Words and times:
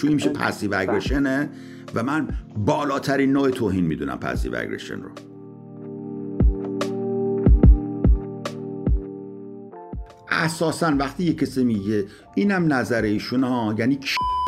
چون 0.00 0.08
این 0.08 0.14
میشه 0.14 0.28
پسیو 0.28 0.74
اگریشنه 0.74 1.48
و 1.94 2.02
من 2.02 2.28
بالاترین 2.56 3.32
نوع 3.32 3.50
توهین 3.50 3.86
می‌دونم 3.86 4.18
پسیو 4.18 4.56
اگریشن 4.56 5.00
رو. 5.02 5.10
اساسا 10.30 10.94
وقتی 10.98 11.24
یه 11.24 11.34
کسی 11.34 11.64
میگه 11.64 12.04
اینم 12.34 12.72
نظر 12.72 13.02
ایشون 13.02 13.44
ها 13.44 13.74
یعنی 13.78 13.98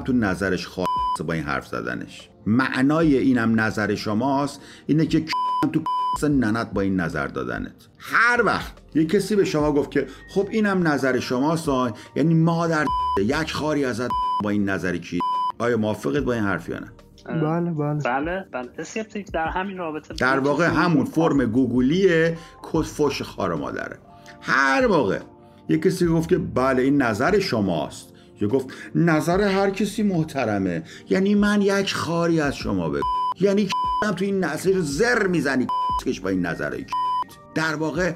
تو 0.05 0.13
نظرش 0.13 0.67
خواست 0.67 1.23
با 1.27 1.33
این 1.33 1.45
حرف 1.45 1.67
زدنش؟ 1.67 2.29
معنای 2.47 3.17
اینم 3.17 3.61
نظر 3.61 3.95
شماست 3.95 4.61
اینه 4.87 5.07
که 5.07 5.25
تو 5.73 5.83
ننت 6.29 6.73
با 6.73 6.81
این 6.81 7.01
نظر 7.01 7.27
دادنت. 7.27 7.89
هر 7.99 8.43
وقت 8.45 8.73
یه 8.95 9.05
کسی 9.05 9.37
به 9.37 9.45
شما 9.45 9.73
گفت 9.73 9.91
که 9.91 10.07
خب 10.29 10.49
اینم 10.51 10.89
نظر 10.89 11.19
شماست 11.19 11.69
یعنی 12.17 12.35
مادر 12.35 12.87
یک 13.19 13.53
خاری 13.53 13.85
ازت 13.85 14.11
با 14.43 14.51
این 14.51 14.69
نظری 14.69 14.99
کی 14.99 15.19
آیا 15.63 15.77
موافقت 15.77 16.23
با 16.23 16.33
این 16.33 16.45
حرف 16.45 16.69
یا 16.69 16.79
نه؟ 16.79 16.93
بله 17.27 17.71
بله. 17.71 17.99
بله 18.05 18.47
بله. 18.53 18.69
اسکپتیک 18.79 19.33
در 19.33 19.47
همین 19.47 19.79
رابطه 19.79 20.15
در 20.15 20.39
واقع 20.39 20.67
همون 20.67 21.05
فرم 21.05 21.45
گوگلیه 21.45 22.39
کد 22.63 22.83
فوش 22.83 23.23
خار 23.23 23.55
مادره. 23.55 23.99
هر 24.41 24.87
موقع 24.87 25.19
یه 25.69 25.79
کسی 25.79 26.07
گفت 26.07 26.29
که 26.29 26.39
بله 26.39 26.83
این 26.83 27.03
نظر 27.03 27.39
شماست. 27.39 28.13
یا 28.41 28.49
گفت 28.49 28.67
نظر 28.95 29.41
هر 29.41 29.71
کسی 29.71 30.03
محترمه. 30.03 30.83
یعنی 31.11 31.35
من 31.35 31.63
یک 31.63 31.95
خاری 31.95 32.41
از 32.41 32.57
شما 32.57 32.89
بگم 32.89 33.03
یعنی 33.41 33.69
هم 34.05 34.13
تو 34.13 34.25
این 34.25 34.45
نظر 34.45 34.81
زر 34.81 35.27
می‌زنی؟ 35.27 35.67
کش 36.07 36.21
با 36.21 36.29
این 36.29 36.47
نظر 36.47 36.81
در 37.55 37.75
واقع 37.75 38.13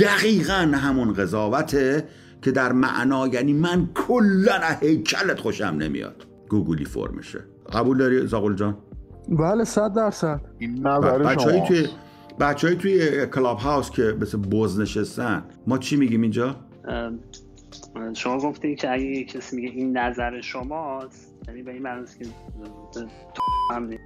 دقیقا 0.00 0.72
همون 0.74 1.12
قضاوته 1.12 2.08
که 2.42 2.50
در 2.50 2.72
معنا 2.72 3.28
یعنی 3.28 3.52
من 3.52 3.88
کلا 3.94 4.60
هیکلت 4.80 5.40
خوشم 5.40 5.64
نمیاد. 5.64 6.29
گوگلی 6.50 6.84
فرمشه 6.84 7.44
قبول 7.72 7.98
داری 7.98 8.26
زاغل 8.26 8.54
جان؟ 8.54 8.76
بله 9.28 9.64
صد 9.64 9.92
درصد. 9.92 10.40
این 10.58 10.86
نظر 10.86 11.18
بچه 11.18 11.64
توی 11.68 11.86
بچه 12.40 12.74
توی 12.74 13.26
کلاب 13.26 13.58
هاوس 13.58 13.90
که 13.90 14.16
مثل 14.20 14.38
بوز 14.38 14.80
نشستن 14.80 15.44
ما 15.66 15.78
چی 15.78 15.96
میگیم 15.96 16.22
اینجا؟ 16.22 16.56
شما 18.14 18.38
گفتین 18.38 18.76
که 18.76 18.92
اگه 18.92 19.24
کسی 19.24 19.56
میگه 19.56 19.68
این 19.68 19.96
نظر 19.98 20.40
شماست 20.40 21.34
یعنی 21.48 21.62
به 21.62 21.72
این 21.72 21.82
معنی 21.82 22.04
که 22.18 22.26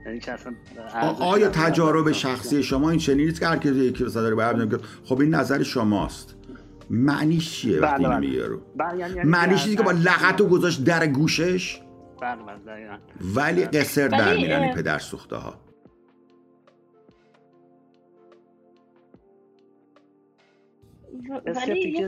یعنی 0.07 0.21
که 0.21 0.33
اصلا 0.33 0.53
آیا 1.21 1.49
تجارب 1.49 2.13
شخصی 2.13 2.63
شما 2.63 2.91
این 2.91 2.99
چنین 2.99 3.33
که 3.33 3.47
هر 3.47 3.57
کسی 3.57 3.75
یکی 3.75 4.05
داره 4.05 4.35
برمیاد 4.35 4.85
خب 5.05 5.21
این 5.21 5.35
نظر 5.35 5.63
شماست. 5.63 6.35
معنیش 6.91 7.53
چیه 7.53 7.81
وقتی 7.81 8.05
بله، 8.05 8.17
اینو 8.17 8.21
بله. 8.21 8.31
میگه 8.31 8.47
رو 8.47 9.31
معنیش 9.31 9.69
که 9.69 9.83
با 9.83 9.91
لغت 9.91 10.41
و 10.41 10.47
گذاشت 10.47 10.85
در 10.85 11.07
گوشش. 11.07 11.81
ولی 13.35 13.65
قصر 13.65 14.09
در 14.09 14.29
ولی، 14.29 14.43
میرن 14.43 14.61
این 14.61 14.71
اه، 14.71 14.77
پدر 14.77 14.99
سوخته 14.99 15.37
ها 15.37 15.65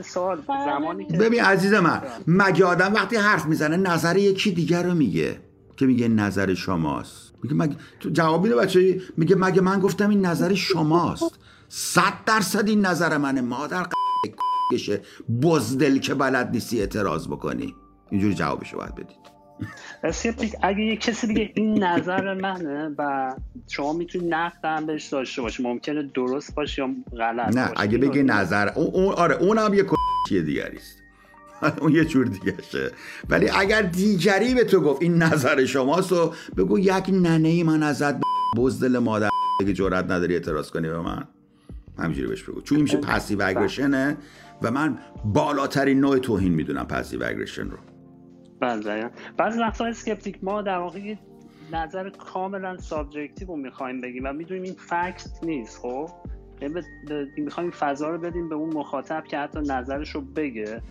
سوال 0.01 0.41
فرق- 0.41 0.65
زمانی 0.65 1.05
که 1.05 1.17
ببین 1.17 1.41
عزیز 1.41 1.73
من 1.73 2.01
مگه 2.27 2.65
آدم 2.65 2.93
وقتی 2.93 3.15
حرف 3.15 3.45
می‌زنه 3.45 3.77
نظر 3.77 4.17
یکی 4.17 4.51
دیگر 4.51 4.83
رو 4.83 4.93
میگه 4.93 5.39
که 5.77 5.85
میگه 5.85 6.07
نظر 6.07 6.53
شماست؟ 6.53 7.33
میگه 7.43 7.55
مگه 7.55 7.75
تو 7.99 8.09
جواب 8.09 8.43
میده 8.43 8.55
بچه 8.55 9.01
میگه 9.17 9.35
مگه 9.35 9.61
من 9.61 9.79
گفتم 9.79 10.09
این 10.09 10.25
نظر 10.25 10.53
شماست؟ 10.53 11.39
صد 11.69 12.13
درصد 12.25 12.67
این 12.67 12.85
نظر 12.85 13.17
منه. 13.17 13.41
مادر 13.41 13.85
کشه 14.73 15.01
بزدل 15.43 15.97
که 15.97 16.13
بلد 16.13 16.49
نیستی 16.51 16.79
اعتراض 16.79 17.27
بکنی. 17.27 17.75
اینجوری 18.11 18.33
جوابشو 18.33 18.77
باید 18.77 18.95
بدید. 18.95 19.36
اگه 20.61 20.79
یه 20.79 20.95
کسی 20.95 21.27
بگه 21.27 21.51
این 21.55 21.83
نظر 21.83 22.33
منه 22.33 22.95
و 22.97 23.33
شما 23.67 23.93
می‌تونید 23.93 24.33
نقد 24.33 24.65
هم 24.65 24.85
بهش 24.85 25.07
داشته 25.07 25.41
باشی 25.41 25.63
ممکنه 25.63 26.03
درست 26.13 26.55
باشه 26.55 26.81
یا 26.81 26.89
غلط 27.17 27.57
نه 27.57 27.67
باشه. 27.67 27.81
اگه 27.81 27.97
بگه 27.97 28.23
نظر 28.23 28.69
اون, 28.75 28.87
اون 28.87 29.13
آره 29.13 29.35
اونم 29.35 29.73
یه 29.73 29.85
چیه 30.29 30.41
دیگری 30.41 30.77
است. 30.77 30.97
اون 31.81 31.91
یه 31.91 32.05
جور 32.05 32.25
دیگه 32.25 32.55
شه. 32.71 32.91
ولی 33.29 33.49
اگر 33.49 33.81
دیگری 33.81 34.55
به 34.55 34.63
تو 34.63 34.81
گفت 34.81 35.01
این 35.01 35.23
نظر 35.23 35.65
شماست 35.65 36.11
و 36.11 36.33
بگو 36.57 36.79
یک 36.79 37.09
ننه 37.09 37.49
ای 37.49 37.63
من 37.63 37.83
ازت 37.83 38.15
بزدل 38.57 38.97
مادر 38.97 39.29
که 39.59 39.73
جرات 39.73 40.05
نداری 40.05 40.33
اعتراض 40.33 40.71
کنی 40.71 40.89
به 40.89 40.99
من. 40.99 41.27
همینجوری 41.99 42.27
بهش 42.27 42.43
بگو. 42.43 42.61
چون 42.61 42.81
میشه 42.81 42.97
passive 42.97 43.41
aggression 43.41 44.10
ه 44.10 44.17
و 44.61 44.71
من 44.71 44.97
بالاترین 45.25 45.99
نوع 45.99 46.19
توهین 46.19 46.53
می‌دونم 46.53 46.87
passive 46.87 47.23
aggression 47.23 47.69
رو. 47.69 47.77
بله. 48.59 49.09
بعضی 49.37 49.59
وقتا 49.59 49.85
اسکپتیک 49.85 50.39
ما 50.41 50.61
در 50.61 50.77
واقع 50.77 51.15
نظر 51.73 52.09
کاملا 52.09 52.77
subjective 52.77 53.47
رو 53.47 53.55
می‌خوایم 53.55 54.01
بگیم 54.01 54.23
و 54.25 54.33
می‌دونیم 54.33 54.63
این 54.63 54.73
fact 54.73 55.29
نیست 55.43 55.79
خب؟ 55.79 56.09
یعنی 56.61 56.81
می‌خوایم 57.37 57.71
فضا 57.71 58.09
رو 58.09 58.17
بدیم 58.17 58.49
به 58.49 58.55
اون 58.55 58.73
مخاطب 58.73 59.23
که 59.27 59.37
حتی 59.37 59.59
نظرش 59.59 60.09
رو 60.09 60.21
بگه. 60.21 60.81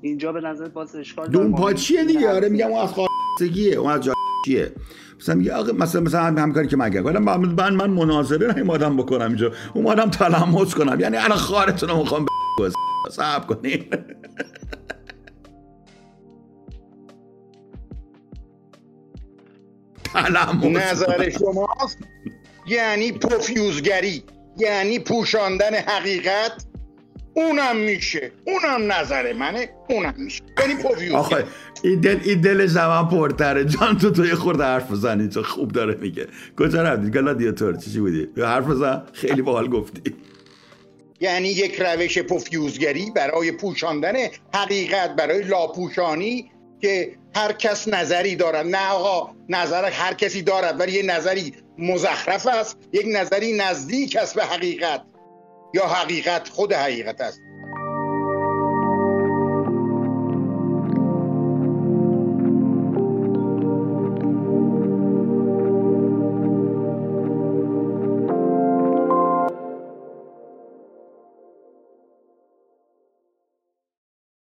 اینجا 0.00 0.32
به 0.32 0.40
نظر 0.40 0.68
باز 0.68 0.96
اشکال. 0.96 1.28
دون 1.28 1.52
پاچیه 1.52 2.04
دیگه؟ 2.04 2.30
آره 2.30 2.48
میگم 2.48 2.66
اون 2.66 2.80
از 2.80 2.92
خارجیه 2.92 3.76
اون 3.76 3.90
از 3.90 4.00
جاییه 4.00 4.72
مثلا 5.20 5.34
میگه 5.34 5.54
آقا 5.54 5.72
مثلا 5.72 6.00
مثلا 6.00 6.20
هم 6.20 6.38
همکاری 6.38 6.68
که 6.68 6.76
من 6.76 6.90
کردم. 6.90 7.22
من 7.22 7.36
من 7.36 7.74
من 7.74 7.90
مناظره 7.90 8.54
نیومدم 8.54 8.96
بکنم 8.96 9.26
اینجا. 9.26 9.52
اومدم 9.74 10.10
تلمس 10.10 10.74
کنم. 10.74 11.00
یعنی 11.00 11.16
الان 11.16 11.38
خارتون 11.38 11.88
رو 11.88 11.96
می‌خوام 11.96 12.26
صبر 13.10 13.46
کنین 13.46 13.84
تلمس 20.12 20.76
نظر 20.76 21.30
شماست. 21.30 21.98
یعنی 22.66 23.12
پوفیوزگری 23.12 24.24
یعنی 24.58 24.98
پوشاندن 24.98 25.74
حقیقت. 25.74 26.64
اونم 27.34 27.76
میشه. 27.76 28.32
اونم 28.46 28.92
نظر 28.92 29.32
منه. 29.32 29.68
اونم 29.88 30.14
میشه. 30.18 30.42
یعنی 30.58 30.74
پوفیوزگری. 30.74 31.14
آخه 31.14 31.44
این 31.82 32.00
دل 32.00 32.20
این 32.24 32.40
دل 32.40 32.66
زمان 32.66 33.08
پرتره. 33.08 33.64
جان 33.64 33.98
تو 33.98 34.10
تو 34.10 34.26
یه 34.26 34.34
خورده 34.34 34.64
حرف 34.64 34.90
بزنی. 34.90 35.28
تو 35.28 35.42
خوب 35.42 35.72
داره 35.72 35.94
میگه. 35.94 36.26
کجا 36.58 36.82
رفتی؟ 36.82 37.10
گلادیاتور 37.10 37.76
چی 37.76 38.00
بودی؟ 38.00 38.28
حرف 38.36 38.64
بزن. 38.64 39.02
خیلی 39.12 39.42
باحال 39.42 39.68
گفتی. 39.68 40.14
یعنی 41.20 41.48
یک 41.48 41.80
روش 41.80 42.18
پوفیوزگری 42.18 43.10
برای 43.16 43.52
پوشاندن 43.52 44.12
حقیقت 44.54 45.16
برای 45.16 45.42
لاپوشانی 45.42 46.50
که 46.82 47.18
هر 47.36 47.52
کس 47.52 47.88
نظری 47.88 48.36
دارد 48.36 48.66
نه 48.66 48.88
آقا 48.90 49.34
نظر 49.48 49.84
هر 49.84 50.14
کسی 50.14 50.42
دارد 50.42 50.80
ولی 50.80 50.92
یه 50.92 51.02
نظری 51.02 51.54
مزخرف 51.78 52.46
است 52.46 52.76
یک 52.92 53.06
نظری 53.08 53.52
نزدیک 53.52 54.16
است 54.16 54.34
به 54.34 54.44
حقیقت. 54.44 55.02
یا 55.74 55.86
حقیقت 55.86 56.48
خود 56.48 56.72
حقیقت 56.72 57.20
است. 57.20 57.40